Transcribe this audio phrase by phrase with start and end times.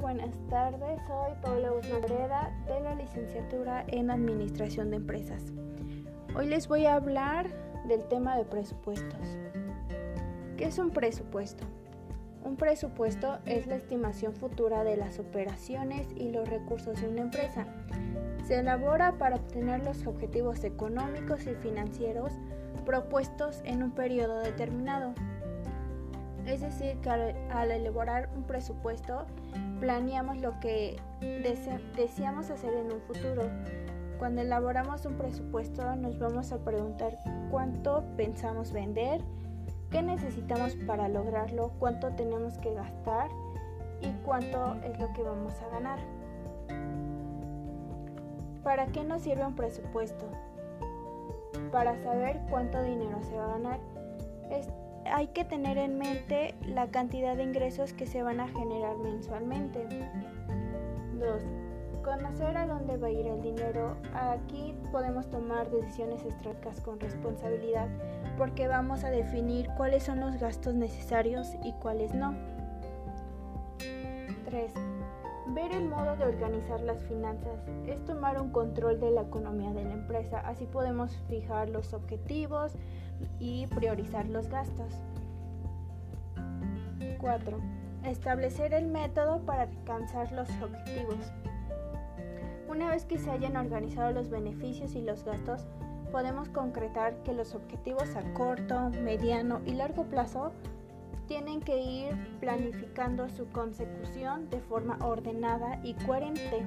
[0.00, 1.00] buenas tardes.
[1.06, 5.52] Soy Paula Guzmán de la licenciatura en Administración de Empresas.
[6.36, 7.48] Hoy les voy a hablar
[7.86, 9.38] del tema de presupuestos.
[10.56, 11.64] ¿Qué es un presupuesto?
[12.44, 17.66] Un presupuesto es la estimación futura de las operaciones y los recursos de una empresa.
[18.46, 22.32] Se elabora para obtener los objetivos económicos y financieros
[22.86, 25.12] propuestos en un periodo determinado.
[26.48, 29.26] Es decir, que al, elaborar un presupuesto
[29.80, 30.98] planeamos lo que
[31.94, 33.42] deseamos hacer en un futuro.
[34.18, 37.18] Cuando elaboramos un presupuesto nos vamos a preguntar
[37.50, 39.20] cuánto pensamos vender,
[39.90, 43.28] qué necesitamos para lograrlo, cuánto tenemos que gastar
[44.00, 45.98] y cuánto es lo que vamos a ganar.
[48.64, 50.24] ¿Para qué nos sirve un presupuesto?
[51.70, 53.80] Para saber cuánto dinero se va a ganar
[55.12, 59.86] hay que tener en mente la cantidad de ingresos que se van a generar mensualmente.
[61.18, 61.42] 2.
[62.02, 63.96] Conocer a dónde va a ir el dinero.
[64.14, 67.88] Aquí podemos tomar decisiones estratégicas con responsabilidad
[68.38, 72.34] porque vamos a definir cuáles son los gastos necesarios y cuáles no.
[74.44, 74.72] 3.
[75.54, 79.84] Ver el modo de organizar las finanzas es tomar un control de la economía de
[79.84, 80.40] la empresa.
[80.40, 82.72] Así podemos fijar los objetivos
[83.38, 84.94] y priorizar los gastos.
[87.18, 87.58] 4.
[88.04, 91.32] Establecer el método para alcanzar los objetivos.
[92.68, 95.66] Una vez que se hayan organizado los beneficios y los gastos,
[96.12, 100.52] podemos concretar que los objetivos a corto, mediano y largo plazo
[101.28, 106.64] tienen que ir planificando su consecución de forma ordenada y coherente.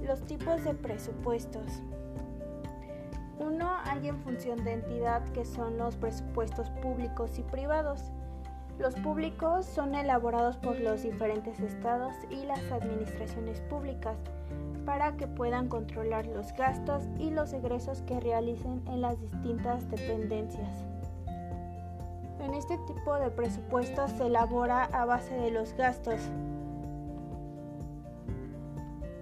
[0.00, 1.82] Los tipos de presupuestos.
[3.40, 8.12] Uno hay en función de entidad que son los presupuestos públicos y privados.
[8.78, 14.16] Los públicos son elaborados por los diferentes estados y las administraciones públicas
[14.84, 20.95] para que puedan controlar los gastos y los egresos que realicen en las distintas dependencias.
[22.46, 26.20] En este tipo de presupuestos se elabora a base de los gastos.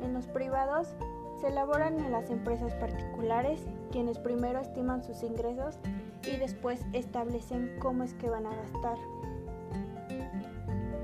[0.03, 0.95] En los privados
[1.41, 5.79] se elaboran en las empresas particulares, quienes primero estiman sus ingresos
[6.31, 8.99] y después establecen cómo es que van a gastar.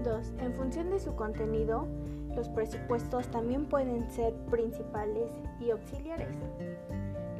[0.04, 0.32] 2.
[0.40, 1.88] En función de su contenido,
[2.36, 6.36] los presupuestos también pueden ser principales y auxiliares.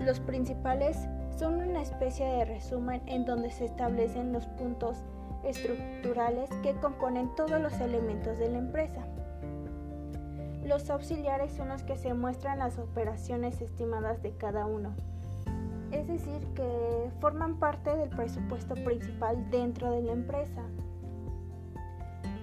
[0.07, 0.97] Los principales
[1.39, 4.99] son una especie de resumen en donde se establecen los puntos
[5.45, 9.07] estructurales que componen todos los elementos de la empresa.
[10.65, 14.95] Los auxiliares son los que se muestran las operaciones estimadas de cada uno,
[15.91, 20.63] es decir, que forman parte del presupuesto principal dentro de la empresa.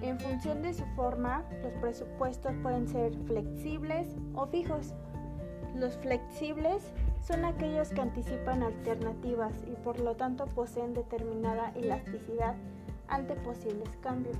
[0.02, 4.94] En función de su forma, los presupuestos pueden ser flexibles o fijos.
[5.78, 6.82] Los flexibles
[7.20, 12.56] son aquellos que anticipan alternativas y por lo tanto poseen determinada elasticidad
[13.06, 14.36] ante posibles cambios.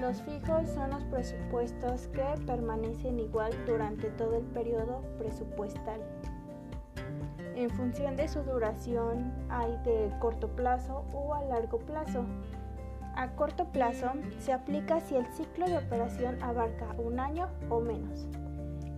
[0.00, 6.00] Los fijos son los presupuestos que permanecen igual durante todo el periodo presupuestal.
[7.54, 12.24] En función de su duración hay de corto plazo o a largo plazo.
[13.14, 18.26] A corto plazo se aplica si el ciclo de operación abarca un año o menos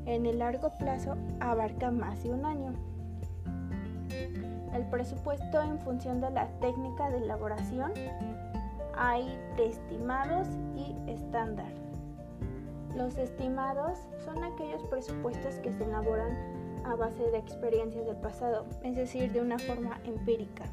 [0.07, 2.73] en el largo plazo abarca más de un año.
[4.73, 7.93] El presupuesto en función de la técnica de elaboración
[8.97, 11.73] hay estimados y estándar.
[12.95, 16.31] Los estimados son aquellos presupuestos que se elaboran
[16.85, 20.65] a base de experiencias del pasado, es decir, de una forma empírica.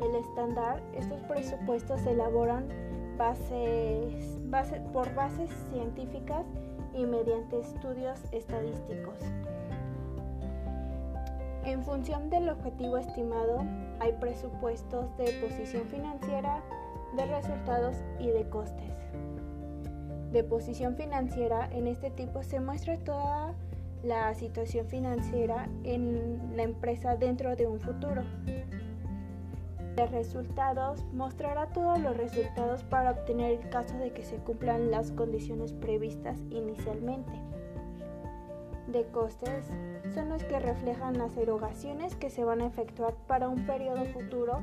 [0.00, 2.68] El estándar, estos presupuestos se elaboran
[4.92, 6.46] por bases científicas
[6.98, 9.14] y mediante estudios estadísticos.
[11.64, 13.64] En función del objetivo estimado,
[14.00, 16.62] hay presupuestos de posición financiera,
[17.16, 18.90] de resultados y de costes.
[20.32, 23.54] De posición financiera, en este tipo se muestra toda
[24.02, 28.22] la situación financiera en la empresa dentro de un futuro
[29.98, 35.10] de resultados mostrará todos los resultados para obtener el caso de que se cumplan las
[35.10, 37.32] condiciones previstas inicialmente.
[38.86, 39.66] De costes
[40.14, 44.60] son los que reflejan las erogaciones que se van a efectuar para un periodo futuro.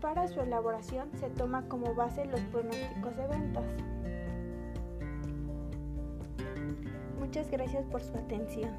[0.00, 3.64] Para su elaboración se toma como base los pronósticos de ventas.
[7.18, 8.70] Muchas gracias por su atención.